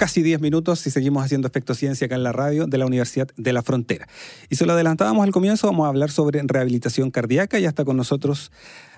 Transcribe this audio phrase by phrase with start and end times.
[0.00, 3.28] casi 10 minutos y seguimos haciendo Efecto Ciencia acá en la radio de la Universidad
[3.36, 4.08] de la Frontera.
[4.48, 7.58] Y se lo adelantábamos al comienzo, vamos a hablar sobre rehabilitación cardíaca.
[7.58, 8.50] Ya está con nosotros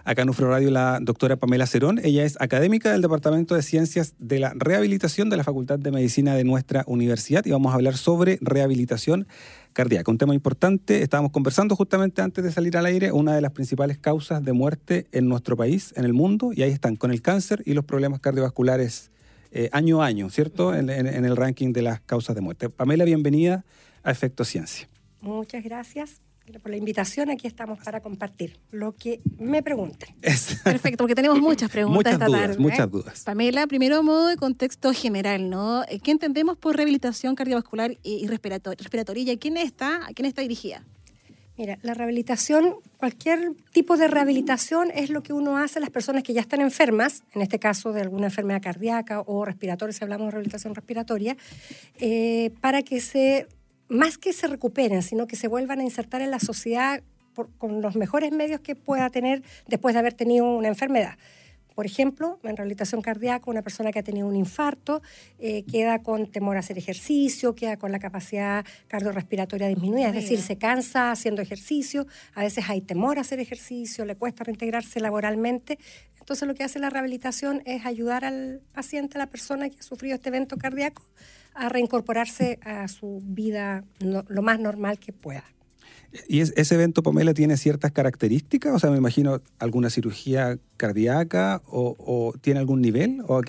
[0.04, 2.00] acá en UFRO Radio la doctora Pamela Cerón.
[2.04, 6.36] Ella es académica del Departamento de Ciencias de la Rehabilitación de la Facultad de Medicina
[6.36, 9.26] de nuestra universidad y vamos a hablar sobre rehabilitación
[9.72, 10.08] cardíaca.
[10.08, 13.98] Un tema importante, estábamos conversando justamente antes de salir al aire, una de las principales
[13.98, 17.60] causas de muerte en nuestro país, en el mundo, y ahí están, con el cáncer
[17.66, 19.10] y los problemas cardiovasculares
[19.54, 20.74] eh, año a año, ¿cierto?
[20.74, 22.70] En, el ranking de las causas de muerte.
[22.70, 23.64] Pamela, bienvenida
[24.02, 24.88] a Efecto Ciencia.
[25.20, 26.22] Muchas gracias
[26.62, 27.30] por la invitación.
[27.30, 30.14] Aquí estamos para compartir lo que me pregunten.
[30.64, 33.22] Perfecto, porque tenemos muchas preguntas muchas esta dudas, Muchas dudas.
[33.24, 35.84] Pamela, primero a modo de contexto general, ¿no?
[36.02, 39.36] ¿Qué entendemos por rehabilitación cardiovascular y respiratoria?
[39.38, 40.82] ¿Quién está, ¿A quién está dirigida?
[41.58, 46.22] Mira, la rehabilitación, cualquier tipo de rehabilitación es lo que uno hace a las personas
[46.22, 50.28] que ya están enfermas, en este caso de alguna enfermedad cardíaca o respiratoria, si hablamos
[50.28, 51.36] de rehabilitación respiratoria,
[51.98, 53.48] eh, para que se,
[53.88, 57.02] más que se recuperen, sino que se vuelvan a insertar en la sociedad
[57.58, 61.16] con los mejores medios que pueda tener después de haber tenido una enfermedad.
[61.74, 65.02] Por ejemplo, en rehabilitación cardíaca, una persona que ha tenido un infarto
[65.38, 70.40] eh, queda con temor a hacer ejercicio, queda con la capacidad cardiorrespiratoria disminuida, es decir,
[70.40, 75.78] se cansa haciendo ejercicio, a veces hay temor a hacer ejercicio, le cuesta reintegrarse laboralmente.
[76.18, 79.82] Entonces lo que hace la rehabilitación es ayudar al paciente, a la persona que ha
[79.82, 81.02] sufrido este evento cardíaco,
[81.54, 85.44] a reincorporarse a su vida lo más normal que pueda.
[86.28, 88.74] ¿Y ese evento, Pamela, tiene ciertas características?
[88.74, 93.22] O sea, me imagino alguna cirugía cardíaca o, tiene algún nivel?
[93.26, 93.40] ¿O,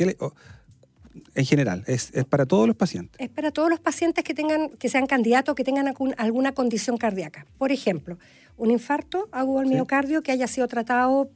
[1.36, 3.20] en general, ¿es, para todos los pacientes?
[3.20, 7.46] Es para todos los pacientes que, tengan, que sean candidatos, que tengan alguna condición cardíaca.
[7.58, 8.18] Por ejemplo,
[8.58, 11.30] un infarto agudo al miocardio que haya sido tratado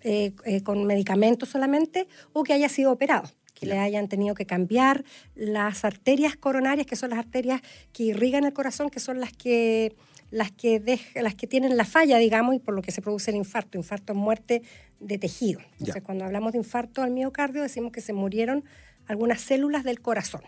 [0.00, 3.30] eh, eh, con medicamentos solamente o que haya sido operado
[3.62, 5.04] que le hayan tenido que cambiar
[5.36, 7.60] las arterias coronarias, que son las arterias
[7.92, 9.94] que irrigan el corazón, que son las que
[10.32, 13.36] las que, las que tienen la falla, digamos, y por lo que se produce el
[13.36, 13.76] infarto.
[13.76, 14.62] Infarto es muerte
[14.98, 15.60] de tejido.
[15.78, 18.64] Entonces, cuando hablamos de infarto al miocardio, decimos que se murieron
[19.06, 20.40] algunas células del corazón.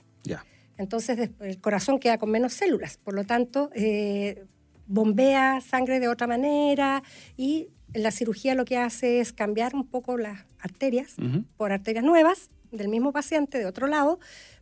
[0.79, 2.97] Entonces, el corazón queda con menos células.
[2.97, 4.47] Por lo tanto, eh,
[4.87, 7.03] bombea sangre de otra manera
[7.37, 11.15] y la cirugía lo que hace es cambiar un poco las arterias
[11.57, 14.19] por arterias nuevas del mismo paciente de otro lado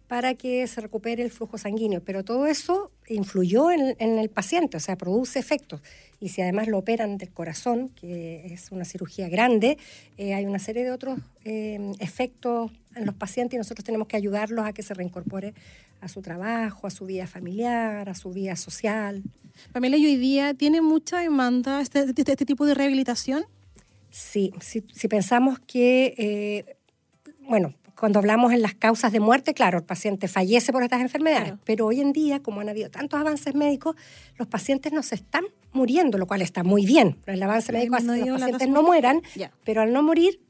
[0.08, 2.02] para que se recupere el flujo sanguíneo.
[2.04, 5.80] Pero todo eso influyó en, el paciente, o sea, produce efectos.
[6.20, 9.78] Y si además lo operan del corazón, que es una cirugía grande,
[10.18, 14.16] eh, hay una serie de otros eh, efectos en los pacientes y nosotros tenemos que
[14.16, 15.54] ayudarlos a que se reincorpore
[16.00, 19.22] a su trabajo, a su vida familiar, a su vida social.
[19.72, 23.44] Pamela, ¿y hoy día tiene mucha demanda este, este, este tipo de rehabilitación?
[24.10, 26.76] Sí, si, pensamos que, eh,
[27.48, 31.54] bueno, cuando hablamos en las causas de muerte, claro, el paciente fallece por estas enfermedades,
[31.64, 33.94] pero hoy en día, como han habido tantos avances médicos,
[34.38, 37.18] los pacientes no se están muriendo, lo cual está muy bien.
[37.26, 39.22] El avance médico hace que los pacientes no mueran,
[39.62, 40.40] pero al no morir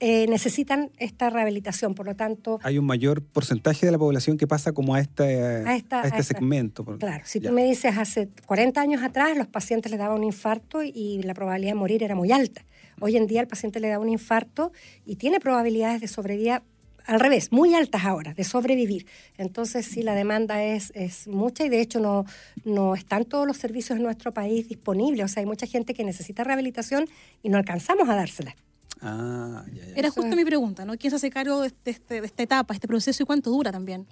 [0.00, 2.60] eh, necesitan esta rehabilitación, por lo tanto...
[2.62, 6.82] Hay un mayor porcentaje de la población que pasa como a este, este segmento.
[6.98, 10.82] Claro, si tú me dices hace 40 años atrás los pacientes les daban un infarto
[10.82, 12.64] y la probabilidad de morir era muy alta.
[13.00, 14.72] Hoy en día el paciente le da un infarto
[15.04, 16.62] y tiene probabilidades de sobrevivir
[17.06, 19.06] al revés, muy altas ahora, de sobrevivir.
[19.38, 22.24] Entonces, sí, la demanda es, es mucha y de hecho no,
[22.64, 25.24] no están todos los servicios en nuestro país disponibles.
[25.24, 27.08] O sea, hay mucha gente que necesita rehabilitación
[27.42, 28.54] y no alcanzamos a dársela.
[29.02, 29.62] Ah,
[29.94, 30.96] Era justo mi pregunta, ¿no?
[30.96, 34.06] ¿Quién se hace cargo de, este, de, esta etapa, este proceso y cuánto dura también?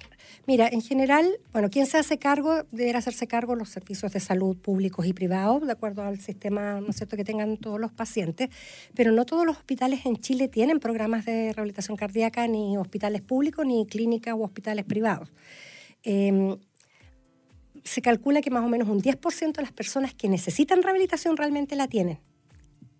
[0.46, 2.64] Mira, en general, bueno, ¿quién se hace cargo?
[2.70, 6.88] Deberá hacerse cargo los servicios de salud públicos y privados, de acuerdo al sistema, ¿no
[6.88, 8.50] es cierto?, que tengan todos los pacientes,
[8.94, 13.64] pero no todos los hospitales en Chile tienen programas de rehabilitación cardíaca, ni hospitales públicos,
[13.64, 15.30] ni clínicas u hospitales privados.
[16.02, 16.58] Em,
[17.84, 21.74] se calcula que más o menos un 10% de las personas que necesitan rehabilitación realmente
[21.74, 22.18] la tienen.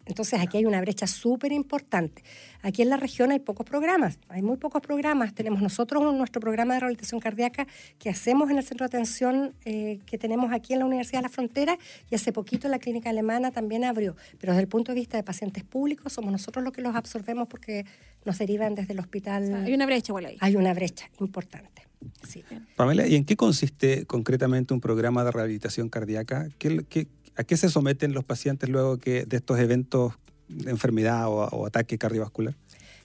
[0.06, 2.22] Entonces aquí hay una brecha súper importante.
[2.62, 5.34] Aquí en la región hay pocos programas, hay muy pocos programas.
[5.34, 7.66] Tenemos nosotros nuestro programa de rehabilitación cardíaca
[7.98, 11.24] que hacemos en el centro de atención eh, que tenemos aquí en la Universidad de
[11.24, 11.78] la Frontera
[12.10, 14.16] y hace poquito la clínica alemana también abrió.
[14.38, 17.48] Pero desde el punto de vista de pacientes públicos somos nosotros los que los absorbemos
[17.48, 17.84] porque
[18.24, 19.54] nos derivan desde el hospital.
[19.64, 20.36] hay una brecha igual ahí.
[20.40, 21.82] Hay una brecha importante.
[22.28, 22.44] Sí.
[22.76, 26.48] Pamela, ¿y en qué consiste concretamente un programa de rehabilitación cardíaca?
[26.58, 30.14] ¿Qué, qué ¿A qué se someten los pacientes luego que de estos eventos
[30.48, 32.54] de enfermedad o, o ataque cardiovascular?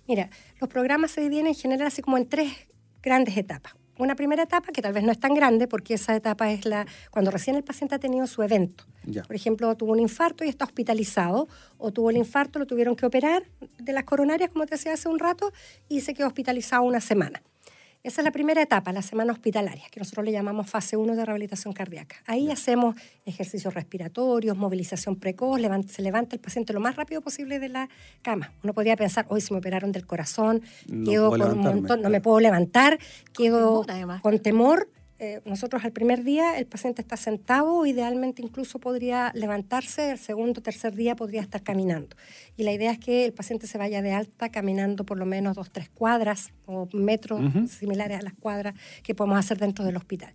[0.07, 0.29] Mira,
[0.59, 2.51] los programas se dividen en general así como en tres
[3.01, 3.73] grandes etapas.
[3.99, 6.87] Una primera etapa que tal vez no es tan grande porque esa etapa es la
[7.11, 8.85] cuando recién el paciente ha tenido su evento.
[9.03, 9.23] Ya.
[9.23, 13.05] Por ejemplo, tuvo un infarto y está hospitalizado, o tuvo el infarto, lo tuvieron que
[13.05, 13.43] operar
[13.77, 15.51] de las coronarias, como te decía hace un rato,
[15.89, 17.41] y se quedó hospitalizado una semana.
[18.01, 21.25] Esa es la primera etapa, la semana hospitalaria, que nosotros le llamamos fase 1 de
[21.25, 22.15] rehabilitación cardíaca.
[22.27, 27.59] Ahí hacemos ejercicios respiratorios, movilización precoz, levan- se levanta el paciente lo más rápido posible
[27.59, 27.89] de la
[28.21, 28.53] cama.
[28.63, 32.09] Uno podría pensar, hoy si me operaron del corazón, No quedo con un montón, no
[32.09, 32.99] me puedo levantar,
[33.33, 34.21] quedo temor, además.
[34.21, 34.89] con temor.
[35.21, 40.61] Eh, nosotros al primer día el paciente está sentado, idealmente incluso podría levantarse, el segundo,
[40.61, 42.15] tercer día podría estar caminando.
[42.55, 45.57] Y la idea es que el paciente se vaya de alta caminando por lo menos
[45.57, 50.31] dos, tres cuadras o metros similares a las cuadras que podemos hacer dentro del hospital.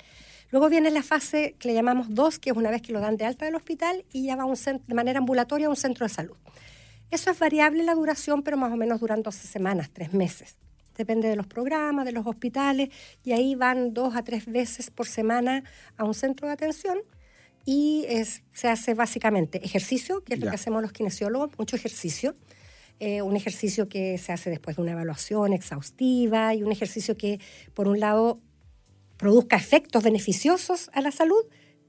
[0.50, 3.16] Luego viene la fase que le llamamos 2, que es una vez que lo dan
[3.16, 6.12] de alta del hospital y ya va un de manera ambulatoria a un centro de
[6.12, 6.36] salud.
[7.10, 10.56] Eso es variable la duración, pero más o menos duran 12 semanas, tres meses.
[10.96, 12.88] Depende de los programas, de los hospitales,
[13.24, 15.64] y ahí van dos a tres veces por semana
[15.96, 16.98] a un centro de atención
[17.66, 22.36] y es- se hace básicamente ejercicio, que es lo que hacemos los kinesiólogos, mucho ejercicio.
[23.00, 27.40] Eh, un ejercicio que se hace después de una evaluación exhaustiva y un ejercicio que,
[27.74, 28.40] por un lado,
[29.16, 31.44] produzca efectos beneficiosos a la salud,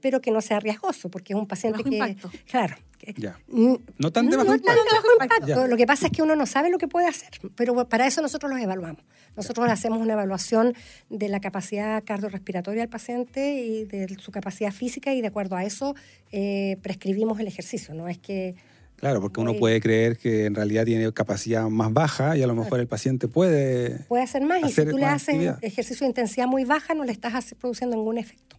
[0.06, 1.96] pero que no sea riesgoso, porque es un paciente Bajo que...
[1.96, 2.30] impacto.
[2.48, 2.76] Claro.
[2.96, 3.40] que- Ya.
[3.48, 4.84] Mm, No tan de no, bajo no tan impacto.
[4.84, 5.46] de bajo impacto.
[5.48, 5.66] Ya.
[5.66, 8.22] Lo que pasa es que uno no sabe lo que puede hacer, pero para eso
[8.22, 9.02] nosotros los evaluamos.
[9.36, 10.74] Nosotros hacemos una evaluación
[11.10, 15.64] de la capacidad cardiorrespiratoria del paciente y de su capacidad física y de acuerdo a
[15.64, 15.96] eso
[16.30, 17.94] eh, prescribimos el ejercicio.
[17.94, 18.54] No es que
[18.94, 22.46] Claro, porque uno Muy- puede creer que en realidad tiene capacidad más baja y a
[22.46, 23.98] lo mejor el paciente puede...
[24.08, 25.58] puede hacer más y si tú le haces actividad.
[25.62, 28.55] ejercicio de intensidad muy baja no le estás produciendo ningún efecto.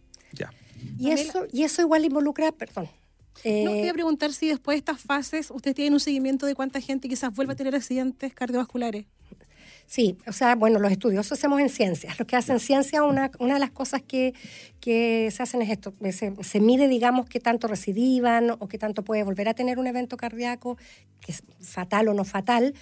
[0.98, 1.20] Y Pamela.
[1.20, 2.88] eso, y eso igual involucra, perdón.
[3.44, 6.46] eh, No, te iba a preguntar si después de estas fases ustedes tienen un seguimiento
[6.46, 9.06] de cuánta gente quizás vuelva a tener accidentes cardiovasculares.
[9.90, 12.18] Sí, o sea, bueno, los estudiosos hacemos en ciencias.
[12.18, 14.34] Los que hacen ciencia, una, una de las cosas que,
[14.80, 19.02] que se hacen es esto, se, se mide, digamos, qué tanto recidivan o qué tanto
[19.02, 20.76] puede volver a tener un evento cardíaco,
[21.20, 22.74] que es fatal o no fatal.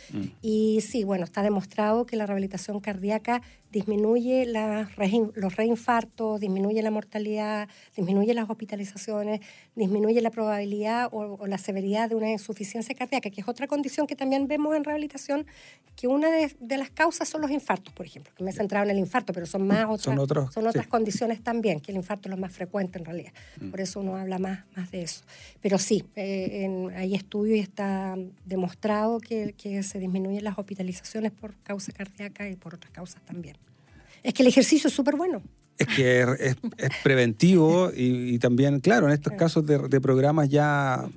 [0.43, 3.41] Y sí, bueno, está demostrado que la rehabilitación cardíaca
[3.81, 9.41] disminuye los reinfartos, disminuye la mortalidad, disminuye las hospitalizaciones,
[9.75, 14.07] disminuye la probabilidad o, o la severidad de una insuficiencia cardíaca, que es otra condición
[14.07, 15.47] que también vemos en rehabilitación,
[15.95, 18.85] que una de, de las causas son los infartos, por ejemplo, que me he centrado
[18.85, 20.91] en el infarto, pero son más otras, Son otros, son otras sí.
[20.91, 23.33] condiciones también, que el infarto es lo más frecuente en realidad.
[23.61, 23.71] Mm.
[23.71, 25.23] Por eso uno habla más, más de eso.
[25.61, 31.33] Pero sí, eh, en- hay estudios y está demostrado que, que se disminuyen las hospitalizaciones
[31.33, 33.57] por causa cardíaca y por otras causas también.
[34.27, 35.41] Es que el ejercicio es súper bueno.
[35.79, 36.57] Es que es,
[37.05, 41.09] preventivo y, y también, claro, en estos casos de, de programas ya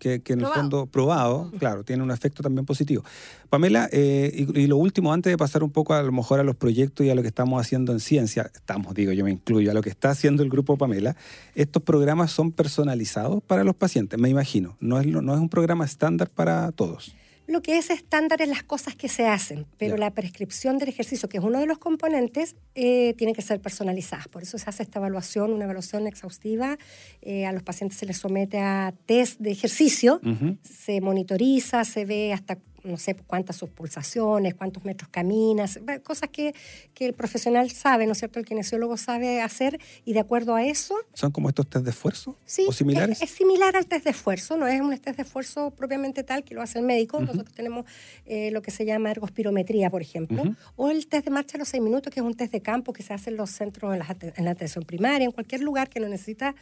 [0.00, 3.04] que, que en el fondo probado, claro, tiene un efecto también positivo.
[3.48, 6.42] Pamela, eh, y, y lo último, antes de pasar un poco a lo mejor a
[6.42, 9.70] los proyectos y a lo que estamos haciendo en ciencia, estamos, digo, yo me incluyo,
[9.70, 11.14] a lo que está haciendo el grupo Pamela,
[11.54, 14.76] estos programas son personalizados para los pacientes, me imagino.
[14.80, 17.14] No es, no es un programa estándar para todos.
[17.46, 21.28] Lo que es estándar es las cosas que se hacen, pero la prescripción del ejercicio,
[21.28, 24.24] que es uno de los componentes, eh, tiene que ser personalizada.
[24.30, 26.78] Por eso se hace esta evaluación, una evaluación exhaustiva.
[27.20, 30.20] Eh, a los pacientes se les somete a test de ejercicio,
[30.62, 36.54] se monitoriza, se ve hasta no sé cuántas sus pulsaciones, cuántos metros caminas, cosas que,
[36.94, 38.38] que el profesional sabe, ¿no es cierto?
[38.38, 42.36] El kinesiólogo sabe hacer y de acuerdo a eso ¿Son como estos test de esfuerzo?
[42.44, 43.22] Sí, ¿O similares?
[43.22, 46.44] Es, es similar al test de esfuerzo, no es un test de esfuerzo propiamente tal
[46.44, 47.20] que lo hace el médico.
[47.20, 47.84] Nosotros tenemos
[48.26, 50.42] eh, lo que se llama ergospirometría, por ejemplo,
[50.76, 52.92] o el test de marcha a los seis minutos, que es un test de campo
[52.92, 55.60] que se hace en los centros, en la, ate- en la atención primaria, en cualquier
[55.62, 56.54] lugar que no necesita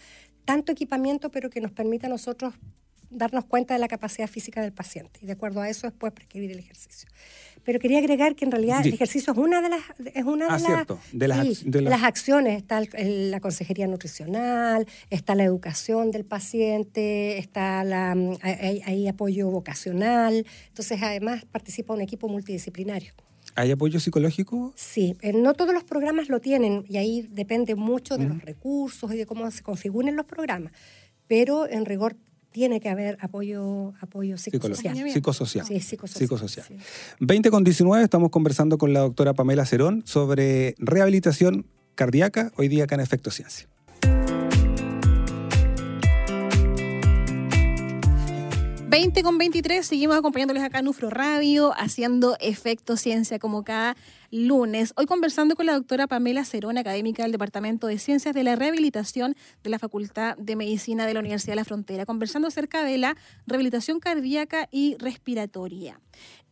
[0.45, 2.55] tanto equipamiento, pero que nos permita a nosotros
[3.11, 6.53] darnos cuenta de la capacidad física del paciente y de acuerdo a eso después prescribir
[6.53, 7.09] el ejercicio.
[7.65, 8.89] Pero quería agregar que en realidad Sí.
[8.89, 9.81] el ejercicio es una de las
[10.15, 12.57] es una Ah, de, las- cierto, de las sí, ac- de de las- las acciones
[12.57, 18.83] está el- el- la consejería nutricional, está la educación del paciente, está la mm, hay,
[18.85, 23.13] hay apoyo vocacional, entonces además participa un equipo multidisciplinario.
[23.57, 24.73] ¿Hay apoyo psicológico?
[24.77, 29.13] Sí, eh, no todos los programas lo tienen y ahí depende mucho de los recursos
[29.13, 30.73] y de cómo se configuren los programas,
[31.27, 32.17] pero en rigor
[32.51, 34.95] tiene que haber apoyo apoyo psicosocial.
[34.95, 35.67] Psicológico, psicosocial.
[35.67, 36.29] Sí, psicosocial.
[36.29, 36.67] Psicosocial.
[36.67, 36.77] sí.
[37.21, 42.85] 20 con 19 estamos conversando con la doctora Pamela Cerón sobre rehabilitación cardíaca, hoy día
[42.85, 43.69] acá en Efecto Ciencia.
[48.91, 53.97] 20 con 23, seguimos acompañándoles acá en UFRO Radio, haciendo efecto ciencia como cada
[54.31, 54.93] lunes.
[54.97, 59.35] Hoy conversando con la doctora Pamela Cerón, académica del Departamento de Ciencias de la Rehabilitación
[59.65, 63.17] de la Facultad de Medicina de la Universidad de la Frontera, conversando acerca de la
[63.47, 66.01] rehabilitación cardíaca y respiratoria.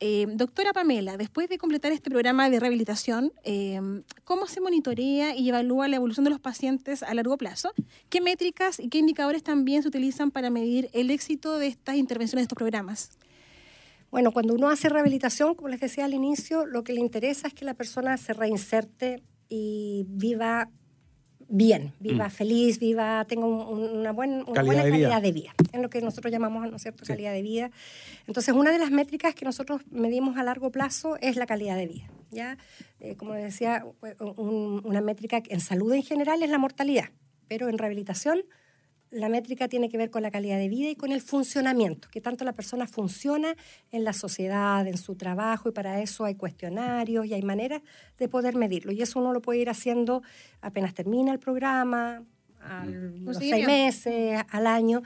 [0.00, 3.80] Eh, doctora Pamela, después de completar este programa de rehabilitación, eh,
[4.24, 7.72] ¿cómo se monitorea y evalúa la evolución de los pacientes a largo plazo?
[8.08, 12.42] ¿Qué métricas y qué indicadores también se utilizan para medir el éxito de estas intervenciones,
[12.42, 13.10] de estos programas?
[14.10, 17.54] Bueno, cuando uno hace rehabilitación, como les decía al inicio, lo que le interesa es
[17.54, 20.70] que la persona se reinserte y viva
[21.48, 22.30] bien, viva mm.
[22.30, 25.54] feliz, viva, tenga una, buena calidad de vida.
[25.72, 27.70] Es lo que nosotros llamamos, ¿no es cierto?, calidad de vida.
[28.26, 31.86] Entonces, una de las métricas que nosotros medimos a largo plazo es la calidad de
[31.86, 32.08] vida.
[32.30, 32.58] ¿ya?
[33.00, 33.84] Eh, como decía,
[34.36, 37.10] una métrica en salud en general es la mortalidad,
[37.48, 38.44] pero en rehabilitación
[39.10, 42.20] la métrica tiene que ver con la calidad de vida y con el funcionamiento, que
[42.20, 43.54] tanto la persona funciona
[43.90, 47.82] en la sociedad, en su trabajo, y para eso hay cuestionarios y hay maneras
[48.18, 48.92] de poder medirlo.
[48.92, 50.22] Y eso uno lo puede ir haciendo
[50.60, 52.22] apenas termina el programa,
[52.60, 53.24] a mm.
[53.24, 55.02] los seis meses, al año.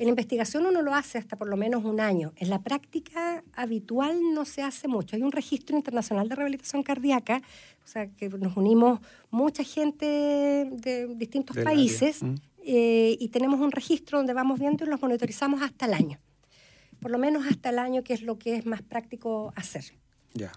[0.00, 2.32] En la investigación uno lo hace hasta por lo menos un año.
[2.36, 5.14] En la práctica habitual no se hace mucho.
[5.14, 7.42] Hay un registro internacional de rehabilitación cardíaca,
[7.84, 10.06] o sea, que nos unimos mucha gente
[10.72, 12.22] de distintos países.
[12.22, 12.34] Mm.
[12.64, 16.18] Eh, y tenemos un registro donde vamos viendo y los monitorizamos hasta el año.
[17.00, 19.84] Por lo menos hasta el año, que es lo que es más práctico hacer.
[20.34, 20.52] Ya.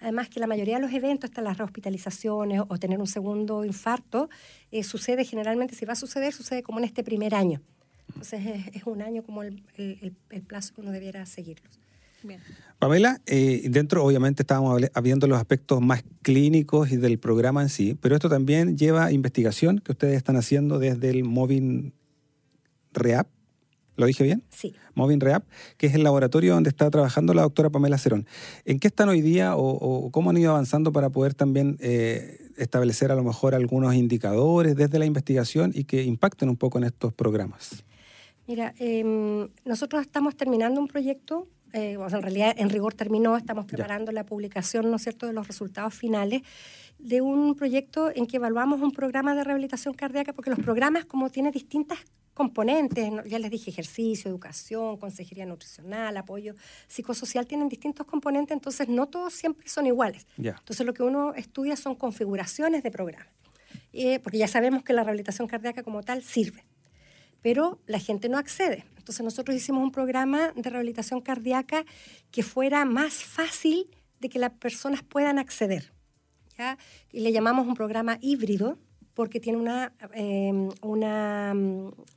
[0.00, 4.28] Además que la mayoría de los eventos, hasta las rehospitalizaciones o tener un segundo infarto,
[4.70, 7.60] eh, sucede generalmente, si va a suceder, sucede como en este primer año.
[8.06, 11.78] Entonces es, un año como el, el plazo que uno debiera seguirlos.
[12.78, 17.96] Pamela, eh, dentro obviamente estábamos viendo los aspectos más clínicos y del programa en sí,
[18.00, 21.92] pero esto también lleva investigación que ustedes están haciendo desde el Moving
[22.92, 23.26] Reap.
[23.96, 24.44] ¿Lo dije bien?
[24.50, 24.74] Sí.
[24.94, 25.44] Moving Reap,
[25.76, 28.28] que es el laboratorio donde está trabajando la doctora Pamela Cerón.
[28.64, 33.10] ¿En qué están hoy día o, cómo han ido avanzando para poder también eh, establecer
[33.10, 37.12] a lo mejor algunos indicadores desde la investigación y que impacten un poco en estos
[37.12, 37.82] programas?
[38.46, 44.12] Mira, em, nosotros estamos terminando un proyecto eh, en realidad en rigor terminó, estamos preparando
[44.12, 46.42] la publicación, ¿no es cierto?, de los resultados finales
[46.98, 51.30] de un proyecto en que evaluamos un programa de rehabilitación cardíaca, porque los programas, como
[51.30, 51.98] tienen distintas
[52.34, 56.54] componentes, ya les dije, ejercicio, educación, consejería nutricional, apoyo
[56.86, 60.26] psicosocial, tienen distintos componentes, entonces no todos siempre son iguales.
[60.36, 63.28] Entonces lo que uno estudia son configuraciones de programas,
[63.92, 66.64] eh, porque ya sabemos que la rehabilitación cardíaca como tal sirve
[67.42, 68.84] pero la gente no accede.
[68.96, 71.84] Entonces nosotros hicimos un programa de rehabilitación cardíaca
[72.30, 73.90] que fuera más fácil
[74.20, 75.92] de que las personas puedan acceder.
[76.58, 76.78] ¿ya?
[77.12, 78.78] Y le llamamos un programa híbrido
[79.14, 80.52] porque tiene una, eh,
[80.82, 81.52] una,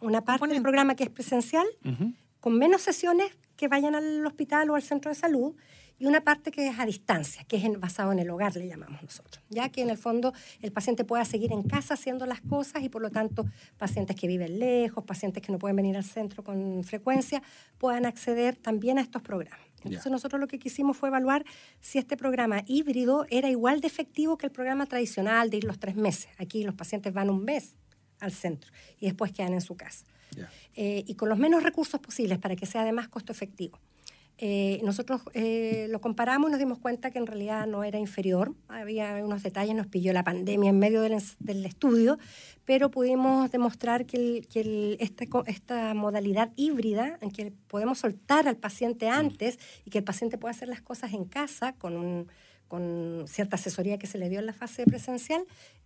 [0.02, 1.66] una, parte del programa que es presencial,
[2.40, 5.54] con menos sesiones que vayan al hospital o al centro de salud,
[6.00, 9.04] y una parte que es a distancia, que es basado en el hogar, le llamamos
[9.04, 12.82] nosotros, ya que en el fondo el paciente pueda seguir en casa haciendo las cosas
[12.82, 13.46] y por lo tanto
[13.78, 17.44] pacientes que viven lejos, pacientes que no pueden venir al centro con frecuencia,
[17.78, 19.68] puedan acceder también a estos programas.
[19.84, 21.46] Entonces nosotros lo que quisimos fue evaluar
[21.82, 25.78] si este programa híbrido era igual de efectivo que el programa tradicional de ir los
[25.78, 26.30] tres meses.
[26.40, 27.76] Aquí los pacientes van un mes
[28.20, 30.04] al centro y después quedan en su casa.
[30.76, 33.80] Eh, y con los menos recursos posibles para que sea además costo efectivo.
[34.44, 38.56] Eh, nosotros eh, lo comparamos y nos dimos cuenta que en realidad no era inferior.
[38.70, 42.18] Había unos detalles, nos pilló la pandemia en medio del, estudio,
[42.66, 44.48] pero pudimos demostrar que,
[45.00, 49.14] este esta modalidad híbrida, en que podemos soltar al paciente mm.
[49.14, 52.28] antes y que el paciente pueda hacer las cosas en casa con,
[52.72, 55.44] con cierta asesoría que se le dio en la fase presencial,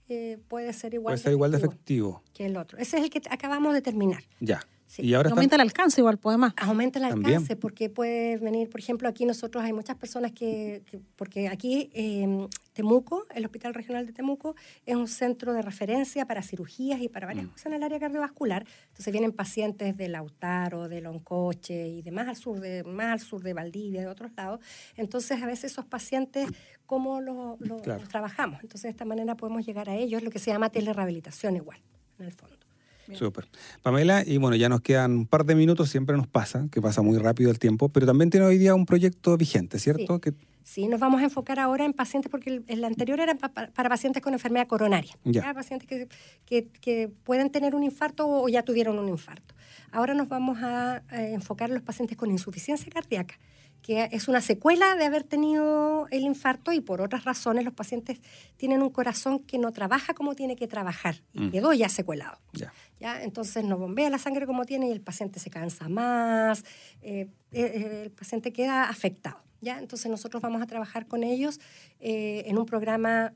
[0.08, 2.78] eh, puede ser igual, puede ser igual de efectivo que el otro.
[2.78, 4.22] Ese es el que acabamos de terminar.
[4.40, 4.62] Ya.
[4.98, 6.54] Y ahora aumenta el alcance igual, puede más.
[6.58, 10.82] Aumenta el alcance porque puede venir, por ejemplo, aquí nosotros hay muchas personas que,
[11.16, 16.42] porque aquí em, Temuco, el Hospital Regional de Temuco, es un centro de referencia para
[16.42, 17.50] cirugías y para varias mm.
[17.50, 18.66] cosas en el área cardiovascular.
[18.88, 23.20] Entonces vienen pacientes de Lautaro, de Loncoche y de más al sur de, más al
[23.20, 24.60] sur de Valdivia, de otros lados.
[24.96, 26.50] Entonces a veces esos pacientes,
[26.86, 28.62] ¿cómo los trabajamos?
[28.62, 31.80] Entonces de esta manera podemos llegar a ellos, lo que se llama telerehabilitación igual,
[32.20, 32.65] en el fondo.
[33.14, 33.48] Súper.
[33.82, 37.02] Pamela, y bueno, ya nos quedan un par de minutos, siempre nos pasa, que pasa
[37.02, 40.16] muy rápido el tiempo, pero también tiene hoy día un proyecto vigente, ¿cierto?
[40.16, 40.34] Sí, que...
[40.64, 44.34] sí nos vamos a enfocar ahora en pacientes, porque el, anterior era para pacientes con
[44.34, 45.54] enfermedad coronaria, ya.
[45.54, 46.08] pacientes que,
[46.46, 49.54] que, que, pueden tener un infarto o ya tuvieron un infarto.
[49.92, 53.38] Ahora nos vamos a, a enfocar en los pacientes con insuficiencia cardíaca
[53.86, 58.20] que es una secuela de haber tenido el infarto y por otras razones los pacientes
[58.58, 61.52] tienen un corazón que no trabaja como tiene que trabajar y mm.
[61.52, 62.40] quedó ya secuelado.
[62.54, 62.74] ¿ya?
[63.00, 66.64] Entonces no bombea la sangre como tiene y el paciente se cansa más,
[67.02, 69.38] eh, eh, el paciente queda afectado.
[69.62, 69.80] ¿ya?
[69.80, 71.60] Entonces nosotros vamos a trabajar con ellos
[72.00, 73.34] eh, en un programa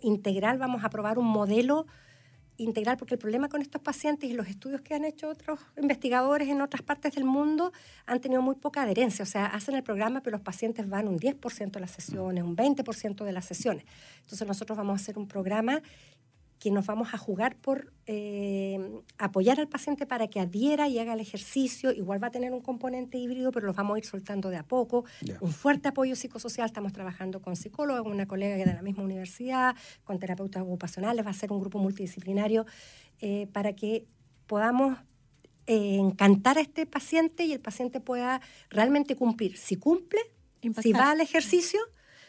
[0.00, 1.84] integral, vamos a probar un modelo
[2.58, 6.48] integral, porque el problema con estos pacientes y los estudios que han hecho otros investigadores
[6.48, 7.72] en otras partes del mundo
[8.06, 9.24] han tenido muy poca adherencia.
[9.24, 12.56] O sea, hacen el programa, pero los pacientes van un 10% de las sesiones, un
[12.56, 13.84] 20% de las sesiones.
[14.20, 15.82] Entonces nosotros vamos a hacer un programa
[16.58, 18.78] que nos vamos a jugar por eh,
[19.16, 21.92] apoyar al paciente para que adhiera y haga el ejercicio.
[21.92, 24.64] Igual va a tener un componente híbrido, pero los vamos a ir soltando de a
[24.64, 25.04] poco.
[25.40, 26.66] Un fuerte apoyo psicosocial.
[26.66, 31.24] Estamos trabajando con psicólogos, una colega de la misma universidad, con terapeutas ocupacionales.
[31.24, 32.66] Va a ser un grupo multidisciplinario
[33.20, 34.06] eh, para que
[34.46, 34.98] podamos
[35.66, 39.56] eh, encantar a este paciente y el paciente pueda realmente cumplir.
[39.56, 40.20] Si cumple,
[40.82, 41.78] si va al ejercicio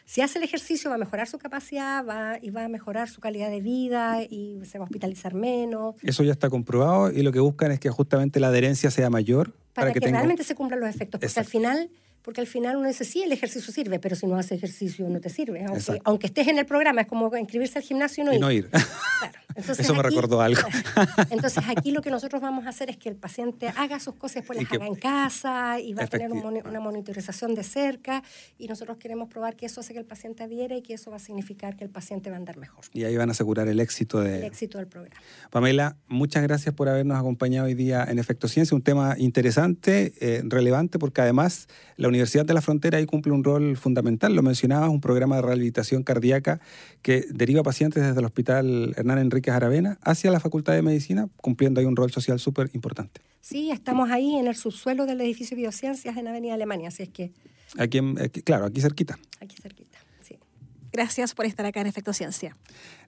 [0.09, 3.21] si hace el ejercicio va a mejorar su capacidad va, y va a mejorar su
[3.21, 5.97] calidad de vida y se va a hospitalizar menos.
[6.01, 9.53] Eso ya está comprobado y lo que buscan es que justamente la adherencia sea mayor.
[9.73, 13.05] Para, que, realmente se cumplan los efectos, porque al final porque al final uno dice,
[13.05, 15.65] sí, el ejercicio sirve, pero si no hace ejercicio no te sirve.
[16.03, 18.69] Aunque, estés en el programa, es como inscribirse al gimnasio y no ir.
[19.55, 20.61] Eso me recordó algo.
[21.29, 24.35] Entonces aquí lo que nosotros vamos a hacer es que el paciente haga sus cosas,
[24.35, 28.23] después las haga en casa y va a tener una monitorización de cerca
[28.57, 31.17] y nosotros queremos probar que eso hace que el paciente adhiere y que eso va
[31.17, 32.85] a significar que el paciente va a andar mejor.
[32.93, 34.37] Y ahí van a asegurar el éxito, de...
[34.37, 35.15] el éxito del programa.
[35.49, 40.41] Pamela, muchas gracias por habernos acompañado hoy día en Efecto Ciencia, un tema interesante, eh,
[40.45, 44.35] relevante, porque además la Universidad de la Frontera ahí cumple un rol fundamental.
[44.35, 46.59] Lo mencionabas, un programa de rehabilitación cardíaca
[47.01, 51.79] que deriva pacientes desde el Hospital Hernán Enríquez Aravena hacia la Facultad de Medicina, cumpliendo
[51.79, 53.21] ahí un rol social súper importante.
[53.41, 57.09] Sí, estamos ahí en el subsuelo del edificio de Biociencias en Avenida Alemania, así es
[57.09, 57.31] que...
[57.77, 57.99] Aquí,
[58.43, 59.17] claro, aquí cerquita.
[59.39, 59.88] Aquí cerquita.
[60.91, 62.55] Gracias por estar acá en Efecto Ciencia.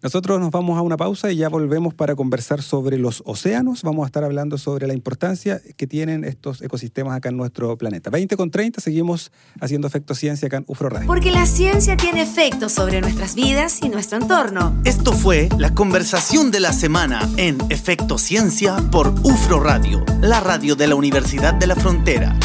[0.02, 3.84] Nosotros nos vamos a una pausa y ya volvemos para conversar sobre los océanos.
[3.84, 8.10] Vamos a estar hablando sobre la importancia que tienen estos ecosistemas acá en nuestro planeta.
[8.10, 11.08] 20 con 30 seguimos haciendo Efecto Ciencia acá en UFRO Radio.
[11.08, 14.80] Porque la ciencia tiene efectos sobre nuestras vidas y nuestro entorno.
[14.86, 20.76] Esto fue la conversación de la semana en Efecto Ciencia por UFRO Radio, la radio
[20.76, 22.38] de la Universidad de la Frontera.